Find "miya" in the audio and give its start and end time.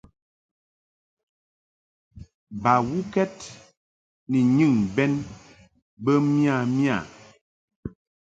6.31-6.55, 6.75-6.97